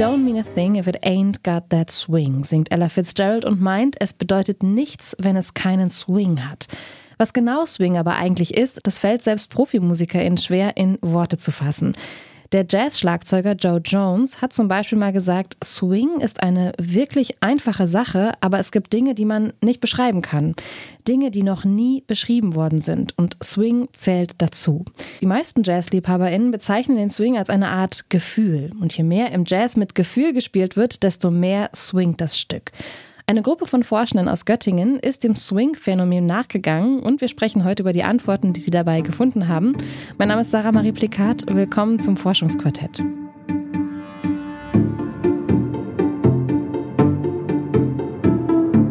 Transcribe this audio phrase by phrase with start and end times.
[0.00, 4.00] Don't mean a thing if it ain't got that swing, singt Ella Fitzgerald und meint,
[4.00, 6.68] es bedeutet nichts, wenn es keinen Swing hat.
[7.20, 11.92] Was genau Swing aber eigentlich ist, das fällt selbst ProfimusikerInnen schwer in Worte zu fassen.
[12.52, 18.32] Der Jazz-Schlagzeuger Joe Jones hat zum Beispiel mal gesagt, Swing ist eine wirklich einfache Sache,
[18.40, 20.54] aber es gibt Dinge, die man nicht beschreiben kann.
[21.06, 23.18] Dinge, die noch nie beschrieben worden sind.
[23.18, 24.86] Und Swing zählt dazu.
[25.20, 28.70] Die meisten Jazzliebhaberinnen bezeichnen den Swing als eine Art Gefühl.
[28.80, 32.72] Und je mehr im Jazz mit Gefühl gespielt wird, desto mehr swingt das Stück.
[33.30, 37.92] Eine Gruppe von Forschenden aus Göttingen ist dem Swing-Phänomen nachgegangen und wir sprechen heute über
[37.92, 39.76] die Antworten, die sie dabei gefunden haben.
[40.18, 41.44] Mein Name ist Sarah Marie Plikat.
[41.46, 43.04] Willkommen zum Forschungsquartett.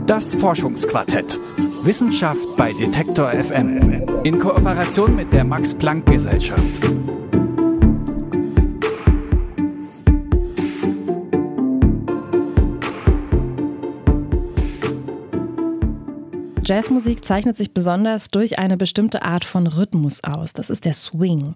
[0.08, 1.38] Das Forschungsquartett.
[1.84, 4.06] Wissenschaft bei Detektor FM.
[4.24, 5.76] In Kooperation mit der Max
[16.70, 20.54] Jazzmusik zeichnet sich besonders durch eine bestimmte Art von Rhythmus aus.
[20.54, 21.56] Das ist der Swing.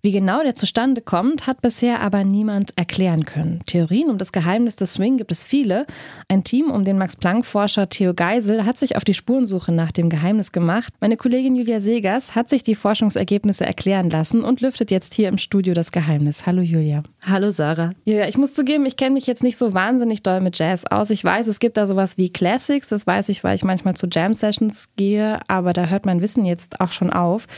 [0.00, 3.62] Wie genau der zustande kommt, hat bisher aber niemand erklären können.
[3.66, 5.86] Theorien um das Geheimnis des Swing gibt es viele.
[6.28, 10.52] Ein Team um den Max-Planck-Forscher Theo Geisel hat sich auf die Spurensuche nach dem Geheimnis
[10.52, 10.94] gemacht.
[11.00, 15.36] Meine Kollegin Julia Segers hat sich die Forschungsergebnisse erklären lassen und lüftet jetzt hier im
[15.36, 16.46] Studio das Geheimnis.
[16.46, 17.02] Hallo Julia.
[17.20, 17.90] Hallo Sarah.
[18.04, 21.10] Julia, ich muss zugeben, ich kenne mich jetzt nicht so wahnsinnig doll mit Jazz aus.
[21.10, 24.06] Ich weiß, es gibt da sowas wie Classics, das weiß ich, weil ich manchmal zu
[24.06, 27.48] Jam-Sessions gehe, aber da hört mein Wissen jetzt auch schon auf.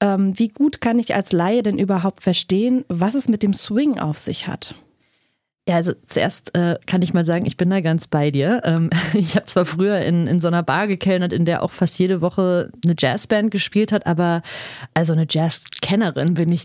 [0.00, 3.98] Ähm, wie gut kann ich als Laie denn überhaupt verstehen, was es mit dem Swing
[3.98, 4.74] auf sich hat?
[5.68, 8.62] Ja, also zuerst äh, kann ich mal sagen, ich bin da ganz bei dir.
[8.64, 11.98] Ähm, ich habe zwar früher in, in so einer Bar gekellnert, in der auch fast
[11.98, 14.42] jede Woche eine Jazzband gespielt hat, aber
[14.94, 16.64] also eine Jazzkennerin bin ich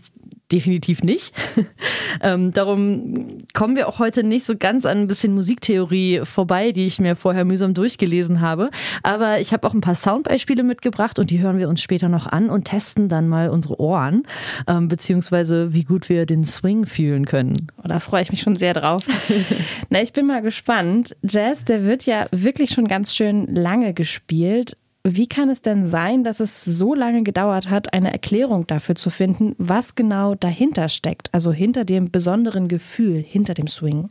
[0.52, 1.34] definitiv nicht.
[2.22, 6.86] ähm, darum kommen wir auch heute nicht so ganz an ein bisschen Musiktheorie vorbei, die
[6.86, 8.70] ich mir vorher mühsam durchgelesen habe.
[9.02, 12.26] Aber ich habe auch ein paar Soundbeispiele mitgebracht und die hören wir uns später noch
[12.26, 14.24] an und testen dann mal unsere Ohren,
[14.68, 17.54] ähm, beziehungsweise wie gut wir den Swing fühlen können.
[17.82, 19.02] Oh, da freue ich mich schon sehr drauf.
[19.88, 21.16] Na, ich bin mal gespannt.
[21.22, 24.76] Jazz, der wird ja wirklich schon ganz schön lange gespielt.
[25.06, 29.10] Wie kann es denn sein, dass es so lange gedauert hat, eine Erklärung dafür zu
[29.10, 34.08] finden, was genau dahinter steckt, also hinter dem besonderen Gefühl, hinter dem Swing?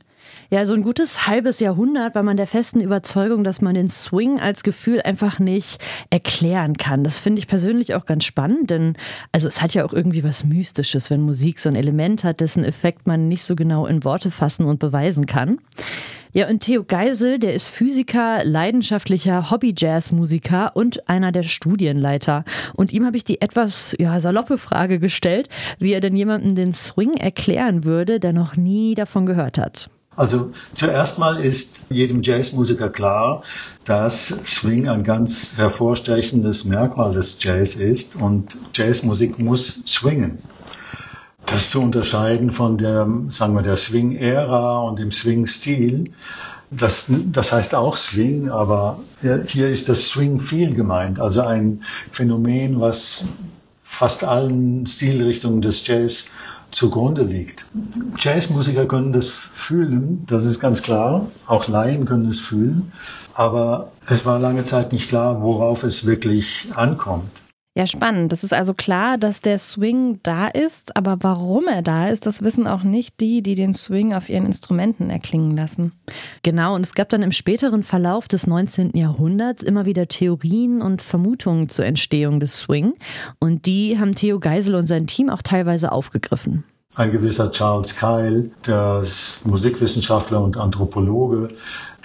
[0.51, 4.39] Ja, so ein gutes halbes Jahrhundert war man der festen Überzeugung, dass man den Swing
[4.39, 7.03] als Gefühl einfach nicht erklären kann.
[7.03, 8.95] Das finde ich persönlich auch ganz spannend, denn
[9.31, 12.63] also es hat ja auch irgendwie was Mystisches, wenn Musik so ein Element hat, dessen
[12.63, 15.57] Effekt man nicht so genau in Worte fassen und beweisen kann.
[16.35, 22.43] Ja, und Theo Geisel, der ist Physiker, leidenschaftlicher Hobby-Jazz-Musiker und einer der Studienleiter.
[22.73, 26.73] Und ihm habe ich die etwas ja, saloppe Frage gestellt, wie er denn jemandem den
[26.73, 29.91] Swing erklären würde, der noch nie davon gehört hat.
[30.15, 33.43] Also zuerst mal ist jedem Jazzmusiker klar,
[33.85, 40.39] dass Swing ein ganz hervorstechendes Merkmal des Jazz ist und Jazzmusik muss swingen
[41.45, 46.11] das zu unterscheiden von der, sagen wir, der Swing-Ära und dem Swing-Stil.
[46.71, 48.99] Das, das heißt auch Swing, aber
[49.47, 53.27] hier ist das Swing viel gemeint, also ein Phänomen, was
[53.83, 56.31] fast allen Stilrichtungen des Jazz
[56.71, 57.65] zugrunde liegt.
[58.19, 62.91] Jazzmusiker können das fühlen, das ist ganz klar, auch Laien können es fühlen,
[63.35, 67.42] aber es war lange Zeit nicht klar, worauf es wirklich ankommt.
[67.75, 68.31] Ja, spannend.
[68.31, 72.43] Das ist also klar, dass der Swing da ist, aber warum er da ist, das
[72.43, 75.91] wissen auch nicht die, die den Swing auf ihren Instrumenten erklingen lassen.
[76.43, 78.91] Genau, und es gab dann im späteren Verlauf des 19.
[78.95, 82.93] Jahrhunderts immer wieder Theorien und Vermutungen zur Entstehung des Swing.
[83.39, 86.65] Und die haben Theo Geisel und sein Team auch teilweise aufgegriffen.
[86.93, 89.03] Ein gewisser Charles Kyle, der
[89.45, 91.49] Musikwissenschaftler und Anthropologe,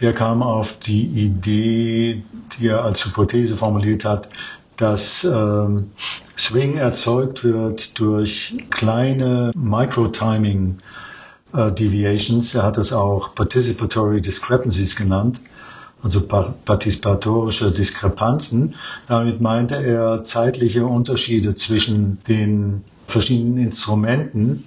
[0.00, 2.22] der kam auf die Idee,
[2.56, 4.30] die er als Hypothese formuliert hat,
[4.78, 5.90] dass ähm,
[6.36, 10.78] Swing erzeugt wird durch kleine Micro-Timing
[11.52, 12.54] äh, Deviations.
[12.54, 15.40] Er hat es auch Participatory Discrepancies genannt,
[16.02, 18.76] also partizipatorische Diskrepanzen.
[19.08, 24.64] Damit meinte er zeitliche Unterschiede zwischen den verschiedenen Instrumenten,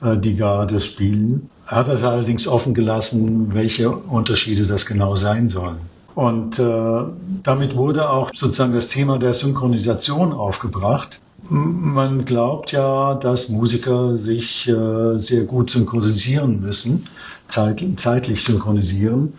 [0.00, 1.50] äh, die gerade spielen.
[1.66, 5.80] Er hat es allerdings offen gelassen, welche Unterschiede das genau sein sollen.
[6.14, 7.04] Und äh,
[7.42, 11.20] damit wurde auch sozusagen das Thema der Synchronisation aufgebracht.
[11.48, 17.06] Man glaubt ja, dass Musiker sich äh, sehr gut synchronisieren müssen,
[17.48, 19.34] zeit, zeitlich synchronisieren.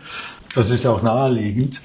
[0.54, 1.80] Das ist ja auch naheliegend,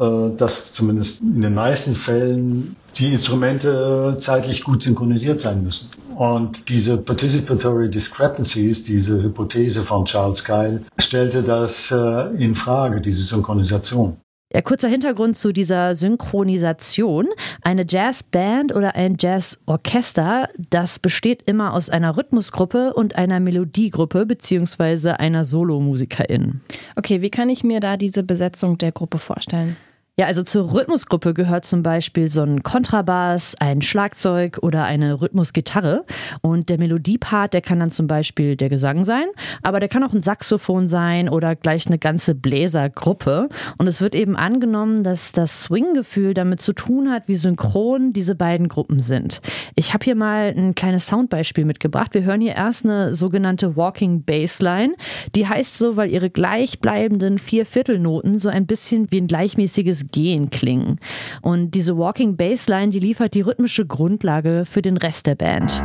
[0.00, 5.90] dass zumindest in den meisten Fällen die Instrumente zeitlich gut synchronisiert sein müssen.
[6.16, 13.22] Und diese Participatory Discrepancies, diese Hypothese von Charles Kyle, stellte das äh, in Frage, diese
[13.22, 14.16] Synchronisation.
[14.52, 17.28] Ja, kurzer Hintergrund zu dieser Synchronisation.
[17.62, 25.20] Eine Jazzband oder ein Jazzorchester, das besteht immer aus einer Rhythmusgruppe und einer Melodiegruppe beziehungsweise
[25.20, 26.62] einer Solomusikerin.
[26.96, 29.76] Okay, wie kann ich mir da diese Besetzung der Gruppe vorstellen?
[30.20, 36.04] Ja, also zur Rhythmusgruppe gehört zum Beispiel so ein Kontrabass, ein Schlagzeug oder eine Rhythmusgitarre.
[36.42, 39.24] Und der Melodiepart, der kann dann zum Beispiel der Gesang sein,
[39.62, 43.48] aber der kann auch ein Saxophon sein oder gleich eine ganze Bläsergruppe.
[43.78, 48.34] Und es wird eben angenommen, dass das Swing-Gefühl damit zu tun hat, wie synchron diese
[48.34, 49.40] beiden Gruppen sind.
[49.74, 52.12] Ich habe hier mal ein kleines Soundbeispiel mitgebracht.
[52.12, 54.96] Wir hören hier erst eine sogenannte Walking Bassline.
[55.34, 60.98] Die heißt so, weil ihre gleichbleibenden Vierviertelnoten so ein bisschen wie ein gleichmäßiges Gehen klingen.
[61.42, 65.82] Und diese Walking Bassline, die liefert die rhythmische Grundlage für den Rest der Band.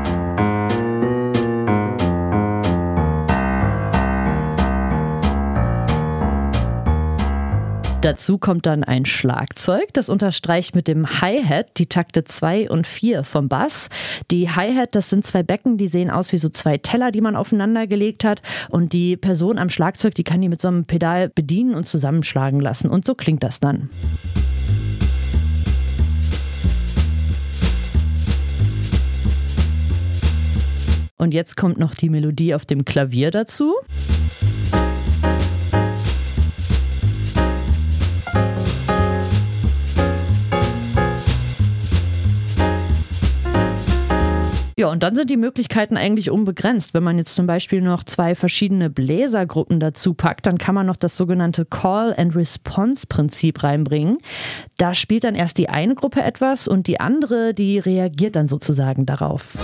[8.06, 13.24] Dazu kommt dann ein Schlagzeug, das unterstreicht mit dem Hi-Hat die Takte 2 und 4
[13.24, 13.90] vom Bass.
[14.30, 17.36] Die Hi-Hat, das sind zwei Becken, die sehen aus wie so zwei Teller, die man
[17.36, 18.44] aufeinander gelegt hat.
[18.70, 22.60] Und die Person am Schlagzeug, die kann die mit so einem Pedal bedienen und zusammenschlagen
[22.60, 22.92] lassen.
[22.92, 23.90] Und so klingt das dann.
[31.18, 33.74] Und jetzt kommt noch die Melodie auf dem Klavier dazu.
[44.78, 46.94] Ja, und dann sind die Möglichkeiten eigentlich unbegrenzt.
[46.94, 50.98] Wenn man jetzt zum Beispiel noch zwei verschiedene Bläsergruppen dazu packt, dann kann man noch
[50.98, 54.18] das sogenannte Call-and-Response-Prinzip reinbringen.
[54.78, 59.06] Da spielt dann erst die eine Gruppe etwas und die andere, die reagiert dann sozusagen
[59.06, 59.58] darauf.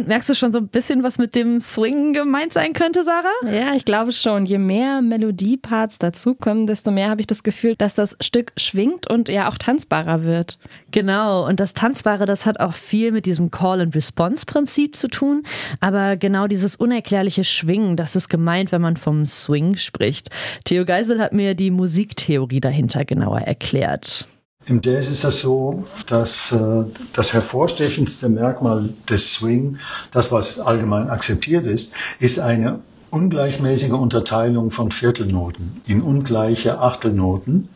[0.00, 3.28] Und merkst du schon so ein bisschen, was mit dem Swing gemeint sein könnte, Sarah?
[3.52, 4.46] Ja, ich glaube schon.
[4.46, 9.28] Je mehr Melodieparts dazukommen, desto mehr habe ich das Gefühl, dass das Stück schwingt und
[9.28, 10.58] ja auch tanzbarer wird.
[10.90, 11.46] Genau.
[11.46, 15.42] Und das Tanzbare, das hat auch viel mit diesem Call-and-Response-Prinzip zu tun.
[15.80, 20.30] Aber genau dieses unerklärliche Schwingen, das ist gemeint, wenn man vom Swing spricht.
[20.64, 24.26] Theo Geisel hat mir die Musiktheorie dahinter genauer erklärt.
[24.66, 26.84] Im Jazz ist das so, dass äh,
[27.14, 29.78] das hervorstechendste Merkmal des Swing,
[30.12, 32.80] das was allgemein akzeptiert ist, ist eine
[33.10, 37.70] ungleichmäßige Unterteilung von Viertelnoten in ungleiche Achtelnoten.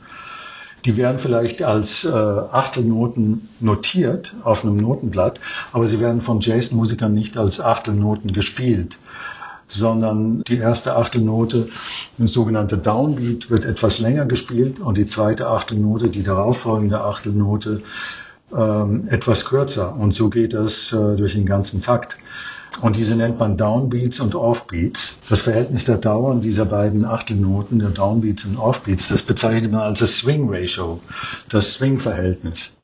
[0.85, 5.41] Die werden vielleicht als äh, Achtelnoten notiert auf einem Notenblatt,
[5.73, 8.99] aber sie werden von Jazzmusikern nicht als Achtelnoten gespielt
[9.67, 11.69] sondern die erste Achtelnote,
[12.19, 17.83] eine sogenannte Downbeat, wird etwas länger gespielt und die zweite Achtelnote, die darauffolgende Achtelnote,
[18.57, 19.97] ähm, etwas kürzer.
[19.97, 22.17] Und so geht das äh, durch den ganzen Takt.
[22.83, 25.23] Und diese nennt man Downbeats und Offbeats.
[25.29, 30.01] Das Verhältnis der Dauern dieser beiden Achtelnoten, der Downbeats und Offbeats, das bezeichnet man als
[30.01, 31.01] das Swing Ratio,
[31.49, 32.79] das Swing-Verhältnis.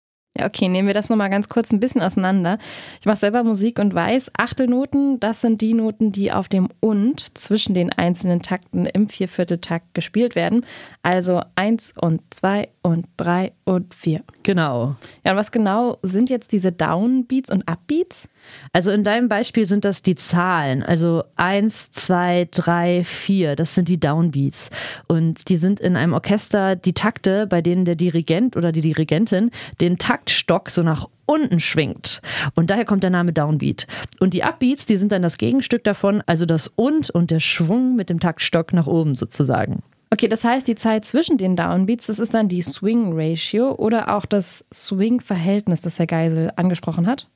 [0.45, 2.59] Okay, nehmen wir das nochmal ganz kurz ein bisschen auseinander.
[3.01, 7.37] Ich mache selber Musik und weiß, Achtelnoten, das sind die Noten, die auf dem und
[7.37, 10.65] zwischen den einzelnen Takten im Viervierteltakt gespielt werden.
[11.03, 14.23] Also eins und zwei und drei und vier.
[14.43, 14.97] Genau.
[15.25, 18.29] Ja, und was genau sind jetzt diese Downbeats und Upbeats?
[18.73, 20.83] Also in deinem Beispiel sind das die Zahlen.
[20.83, 23.57] Also eins, zwei, drei, vier.
[23.57, 24.71] Das sind die Downbeats.
[25.09, 29.51] Und die sind in einem Orchester die Takte, bei denen der Dirigent oder die Dirigentin
[29.81, 29.99] den
[30.31, 32.23] Taktstock so nach unten schwingt.
[32.55, 33.87] Und daher kommt der Name Downbeat.
[34.21, 37.97] Und die Upbeats, die sind dann das Gegenstück davon, also das und und der Schwung
[37.97, 39.83] mit dem Taktstock nach oben sozusagen.
[40.13, 44.15] Okay, das heißt, die Zeit zwischen den Downbeats, das ist dann die Swing Ratio oder
[44.17, 47.29] auch das Swing Verhältnis, das Herr Geisel angesprochen hat?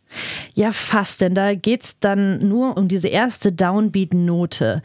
[0.54, 4.82] Ja, fast, denn da geht es dann nur um diese erste Downbeat-Note,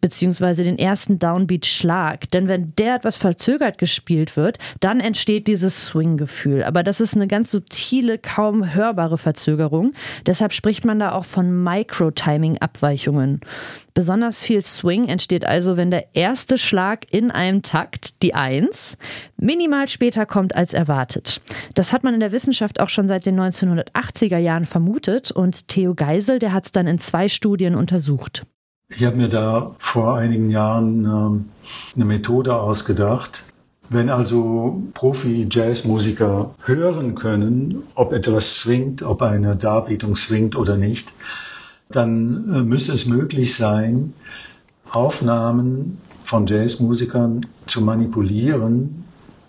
[0.00, 2.30] beziehungsweise den ersten Downbeat-Schlag.
[2.30, 6.62] Denn wenn der etwas verzögert gespielt wird, dann entsteht dieses Swing-Gefühl.
[6.62, 9.92] Aber das ist eine ganz subtile, kaum hörbare Verzögerung.
[10.26, 13.40] Deshalb spricht man da auch von Micro-Timing-Abweichungen.
[13.98, 18.96] Besonders viel Swing entsteht also, wenn der erste Schlag in einem Takt, die Eins,
[19.36, 21.40] minimal später kommt als erwartet.
[21.74, 25.94] Das hat man in der Wissenschaft auch schon seit den 1980er Jahren vermutet und Theo
[25.94, 28.46] Geisel, der hat es dann in zwei Studien untersucht.
[28.90, 31.44] Ich habe mir da vor einigen Jahren ähm,
[31.94, 33.44] eine Methode ausgedacht.
[33.90, 41.12] Wenn also Profi-Jazzmusiker hören können, ob etwas swingt, ob eine Darbietung swingt oder nicht,
[41.90, 44.12] dann äh, müsste es möglich sein,
[44.90, 49.04] Aufnahmen von Jazzmusikern zu manipulieren,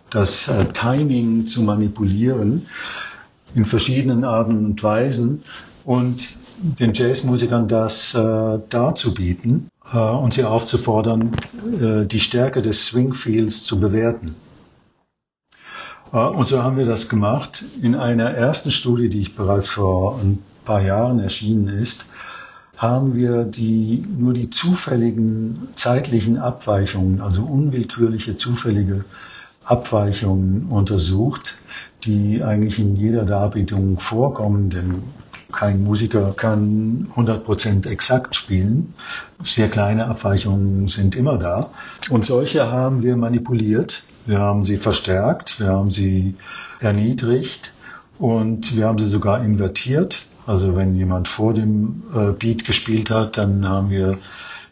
[0.09, 2.67] das äh, Timing zu manipulieren
[3.55, 5.43] in verschiedenen Arten und Weisen
[5.85, 6.27] und
[6.61, 11.31] den Jazzmusikern das äh, darzubieten äh, und sie aufzufordern,
[11.81, 14.35] äh, die Stärke des Swingfields zu bewerten.
[16.11, 17.63] Äh, und so haben wir das gemacht.
[17.81, 22.11] In einer ersten Studie, die ich bereits vor ein paar Jahren erschienen ist,
[22.77, 29.03] haben wir die, nur die zufälligen zeitlichen Abweichungen, also unwillkürliche zufällige
[29.65, 31.61] Abweichungen untersucht,
[32.03, 35.03] die eigentlich in jeder Darbietung vorkommen, denn
[35.51, 38.93] kein Musiker kann 100% exakt spielen.
[39.43, 41.71] Sehr kleine Abweichungen sind immer da.
[42.09, 44.03] Und solche haben wir manipuliert.
[44.25, 46.35] Wir haben sie verstärkt, wir haben sie
[46.79, 47.73] erniedrigt
[48.19, 50.19] und wir haben sie sogar invertiert.
[50.45, 54.17] Also wenn jemand vor dem äh, Beat gespielt hat, dann haben wir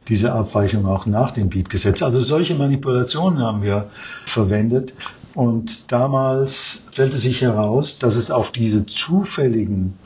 [0.07, 2.03] diese Abweichung auch nach dem Beat gesetzt.
[2.03, 3.89] Also solche Manipulationen haben wir
[4.25, 4.93] verwendet.
[5.33, 9.99] Und damals stellte sich heraus, dass es auf diese zufälligen,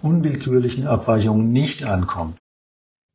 [0.00, 2.38] unwillkürlichen Abweichungen nicht ankommt.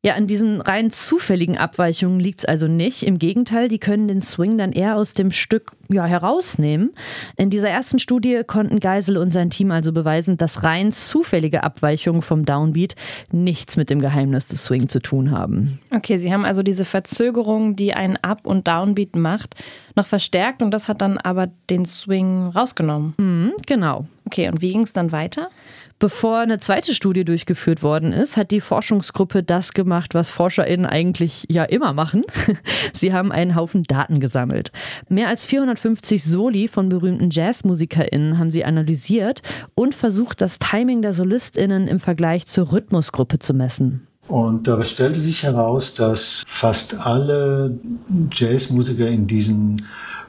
[0.04, 3.04] Ja, an diesen rein zufälligen Abweichungen liegt es also nicht.
[3.04, 6.92] Im Gegenteil, die können den Swing dann eher aus dem Stück ja, herausnehmen.
[7.38, 12.20] In dieser ersten Studie konnten Geisel und sein Team also beweisen, dass rein zufällige Abweichungen
[12.20, 12.96] vom Downbeat
[13.32, 15.80] nichts mit dem Geheimnis des Swing zu tun haben.
[15.90, 19.54] Okay, Sie haben also diese Verzögerung, die ein Up- und Downbeat macht,
[19.96, 23.14] noch verstärkt und das hat dann aber den Swing rausgenommen.
[23.16, 24.04] Mhm, genau.
[24.26, 25.50] Okay, und wie ging es dann weiter?
[25.98, 31.46] Bevor eine zweite Studie durchgeführt worden ist, hat die Forschungsgruppe das gemacht, was ForscherInnen eigentlich
[31.48, 32.24] ja immer machen.
[32.92, 34.72] Sie haben einen Haufen Daten gesammelt.
[35.08, 39.42] Mehr als 450 Soli von berühmten JazzmusikerInnen haben sie analysiert
[39.74, 44.06] und versucht, das Timing der SolistInnen im Vergleich zur Rhythmusgruppe zu messen.
[44.28, 47.78] Und da stellte sich heraus, dass fast alle
[48.32, 49.86] Jazzmusiker in diesen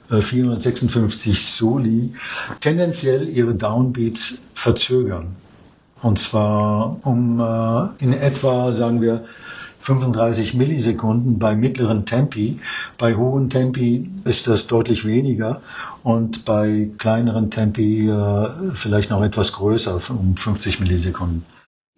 [0.09, 2.13] 456 äh, Soli
[2.59, 5.35] tendenziell ihre Downbeats verzögern.
[6.01, 9.25] Und zwar um äh, in etwa, sagen wir,
[9.85, 12.59] 35 Millisekunden bei mittleren Tempi.
[12.97, 15.61] Bei hohen Tempi ist das deutlich weniger
[16.03, 21.45] und bei kleineren Tempi äh, vielleicht noch etwas größer, um 50 Millisekunden.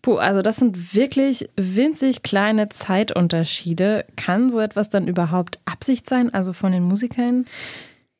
[0.01, 4.05] Puh, also das sind wirklich winzig kleine Zeitunterschiede.
[4.15, 7.45] Kann so etwas dann überhaupt Absicht sein, also von den Musikern?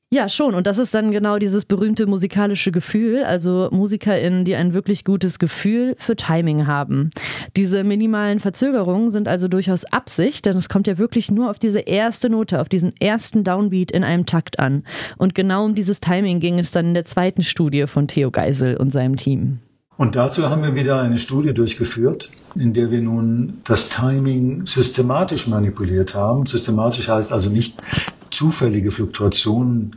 [0.10, 0.56] Ja, schon.
[0.56, 3.26] Und das ist dann genau dieses berühmte musikalische Gefühl.
[3.26, 7.10] Also MusikerInnen, die ein wirklich gutes Gefühl für Timing haben.
[7.58, 11.80] Diese minimalen Verzögerungen sind also durchaus Absicht, denn es kommt ja wirklich nur auf diese
[11.80, 14.84] erste Note, auf diesen ersten Downbeat in einem Takt an.
[15.18, 18.78] Und genau um dieses Timing ging es dann in der zweiten Studie von Theo Geisel
[18.78, 19.60] und seinem Team.
[19.98, 25.48] Und dazu haben wir wieder eine Studie durchgeführt, in der wir nun das Timing systematisch
[25.48, 26.46] manipuliert haben.
[26.46, 27.82] Systematisch heißt also nicht
[28.32, 29.96] zufällige Fluktuationen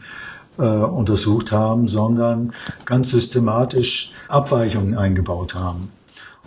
[0.59, 2.53] äh, untersucht haben, sondern
[2.85, 5.91] ganz systematisch Abweichungen eingebaut haben.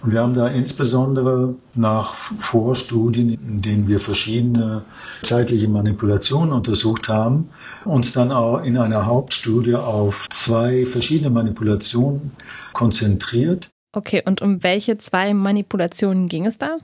[0.04, 4.84] Und wir haben da insbesondere nach Vorstudien, in denen wir verschiedene
[5.24, 7.50] zeitliche Manipulationen untersucht haben,
[7.86, 12.34] uns dann auch in einer Hauptstudie auf zwei verschiedene Manipulationen
[12.74, 13.70] konzentriert.
[13.94, 16.78] Okay, und um welche zwei Manipulationen ging es da?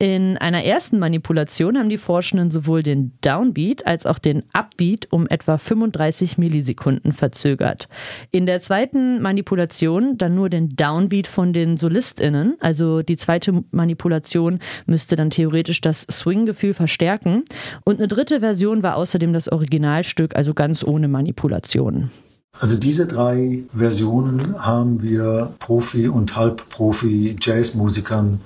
[0.00, 5.26] In einer ersten Manipulation haben die Forschenden sowohl den Downbeat als auch den Upbeat um
[5.26, 7.88] etwa 35 Millisekunden verzögert.
[8.30, 12.56] In der zweiten Manipulation dann nur den Downbeat von den SolistInnen.
[12.60, 17.42] Also die zweite Manipulation müsste dann theoretisch das Swing-Gefühl verstärken.
[17.84, 22.12] Und eine dritte Version war außerdem das Originalstück, also ganz ohne Manipulation.
[22.60, 28.38] Also diese drei Versionen haben wir Profi- und Halbprofi-Jazzmusikern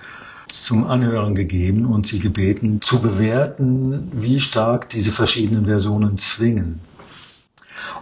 [0.52, 6.80] zum Anhören gegeben und sie gebeten zu bewerten, wie stark diese verschiedenen Versionen zwingen.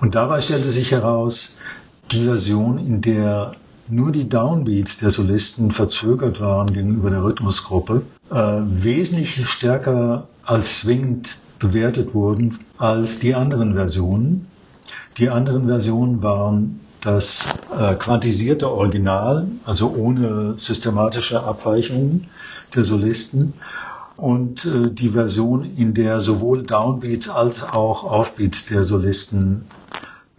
[0.01, 1.59] Und dabei stellte sich heraus,
[2.11, 3.53] die Version, in der
[3.89, 11.39] nur die Downbeats der Solisten verzögert waren gegenüber der Rhythmusgruppe, äh, wesentlich stärker als zwingend
[11.59, 14.47] bewertet wurden als die anderen Versionen.
[15.19, 17.45] Die anderen Versionen waren das
[17.77, 22.29] äh, quantisierte Original, also ohne systematische Abweichungen
[22.75, 23.55] der Solisten
[24.17, 29.65] und äh, die Version, in der sowohl Downbeats als auch Offbeats der Solisten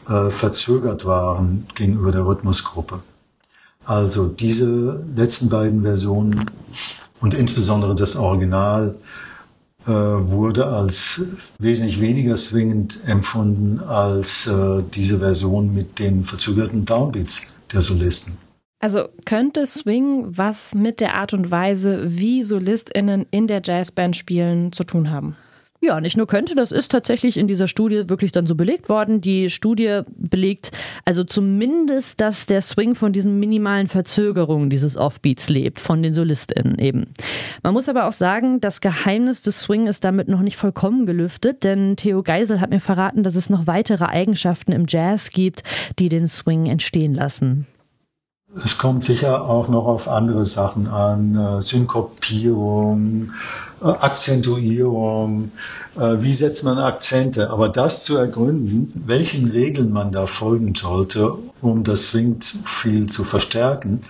[0.07, 3.01] äh, verzögert waren gegenüber der Rhythmusgruppe.
[3.85, 6.45] Also diese letzten beiden Versionen
[7.19, 8.95] und insbesondere das Original
[9.88, 11.25] äh, wurde als
[11.57, 18.38] wesentlich weniger swingend empfunden als äh, diese Version mit den verzögerten Downbeats der Solisten.
[18.81, 24.71] Also könnte Swing was mit der Art und Weise, wie SolistInnen in der Jazzband spielen,
[24.71, 25.35] zu tun haben?
[25.83, 29.19] Ja, nicht nur könnte, das ist tatsächlich in dieser Studie wirklich dann so belegt worden.
[29.19, 30.71] Die Studie belegt
[31.05, 36.77] also zumindest, dass der Swing von diesen minimalen Verzögerungen dieses Offbeats lebt, von den SolistInnen
[36.77, 37.07] eben.
[37.63, 41.63] Man muss aber auch sagen, das Geheimnis des Swing ist damit noch nicht vollkommen gelüftet,
[41.63, 45.63] denn Theo Geisel hat mir verraten, dass es noch weitere Eigenschaften im Jazz gibt,
[45.97, 47.65] die den Swing entstehen lassen.
[48.53, 53.31] Es kommt sicher auch noch auf andere Sachen an, äh, Synkopierung,
[53.81, 55.51] äh, Akzentuierung,
[55.96, 57.50] äh, wie setzt man Akzente.
[57.50, 64.01] Aber das zu ergründen, welchen Regeln man da folgen sollte, um das Swing-Feel zu verstärken,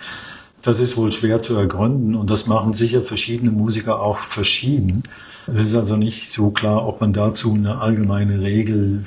[0.63, 5.03] das ist wohl schwer zu ergründen und das machen sicher verschiedene Musiker auch verschieden.
[5.45, 9.05] Es ist also nicht so klar, ob man dazu eine allgemeine Regel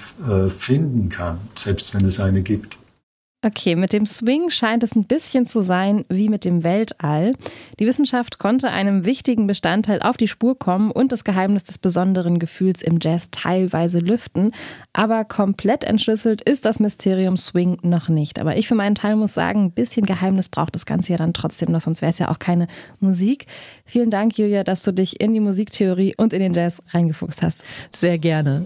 [0.59, 2.76] finden kann, selbst wenn es eine gibt.
[3.45, 7.35] Okay, mit dem Swing scheint es ein bisschen zu sein wie mit dem Weltall.
[7.79, 12.39] Die Wissenschaft konnte einem wichtigen Bestandteil auf die Spur kommen und das Geheimnis des besonderen
[12.39, 14.53] Gefühls im Jazz teilweise lüften.
[14.95, 18.39] Aber komplett entschlüsselt ist das Mysterium Swing noch nicht.
[18.39, 21.35] Aber ich für meinen Teil muss sagen, ein bisschen Geheimnis braucht das Ganze ja dann
[21.35, 22.67] trotzdem noch, sonst wäre es ja auch keine
[23.01, 23.45] Musik.
[23.85, 27.63] Vielen Dank, Julia, dass du dich in die Musiktheorie und in den Jazz reingefuchst hast.
[27.95, 28.65] Sehr gerne.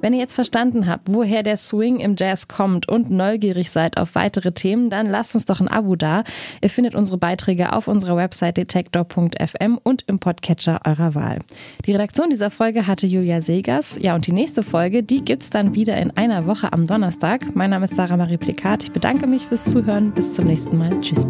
[0.00, 4.14] Wenn ihr jetzt verstanden habt, woher der Swing im Jazz kommt und neugierig seid auf
[4.14, 6.24] weitere Themen, dann lasst uns doch ein Abo da.
[6.62, 11.40] Ihr findet unsere Beiträge auf unserer Website detektor.fm und im Podcatcher eurer Wahl.
[11.84, 13.98] Die Redaktion dieser Folge hatte Julia Segers.
[14.00, 17.54] Ja, und die nächste Folge, die gibt's dann wieder in einer Woche am Donnerstag.
[17.54, 18.84] Mein Name ist Sarah Marie Plikat.
[18.84, 20.12] Ich bedanke mich fürs Zuhören.
[20.12, 20.98] Bis zum nächsten Mal.
[21.02, 21.26] Tschüss.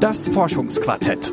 [0.00, 1.32] Das Forschungsquartett.